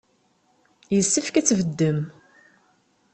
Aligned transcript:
Yessefk 0.95 1.35
ad 1.35 1.45
tbeddem. 1.45 1.99